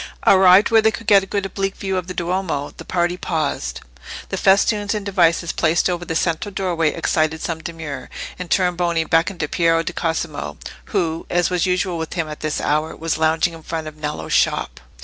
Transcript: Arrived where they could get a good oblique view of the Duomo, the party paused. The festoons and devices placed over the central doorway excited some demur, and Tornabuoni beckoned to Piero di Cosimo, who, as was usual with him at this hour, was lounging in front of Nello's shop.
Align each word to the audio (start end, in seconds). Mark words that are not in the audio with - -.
Arrived 0.25 0.71
where 0.71 0.81
they 0.81 0.89
could 0.89 1.05
get 1.05 1.21
a 1.21 1.27
good 1.27 1.45
oblique 1.45 1.75
view 1.75 1.95
of 1.95 2.07
the 2.07 2.13
Duomo, 2.15 2.71
the 2.77 2.83
party 2.83 3.17
paused. 3.17 3.81
The 4.29 4.35
festoons 4.35 4.95
and 4.95 5.05
devices 5.05 5.51
placed 5.51 5.87
over 5.91 6.05
the 6.05 6.15
central 6.15 6.51
doorway 6.51 6.89
excited 6.91 7.39
some 7.39 7.59
demur, 7.61 8.09
and 8.39 8.49
Tornabuoni 8.49 9.03
beckoned 9.07 9.41
to 9.41 9.47
Piero 9.47 9.83
di 9.83 9.93
Cosimo, 9.93 10.57
who, 10.85 11.27
as 11.29 11.51
was 11.51 11.67
usual 11.67 11.99
with 11.99 12.13
him 12.15 12.27
at 12.27 12.39
this 12.39 12.59
hour, 12.59 12.95
was 12.95 13.19
lounging 13.19 13.53
in 13.53 13.61
front 13.61 13.85
of 13.87 13.95
Nello's 13.95 14.33
shop. 14.33 14.79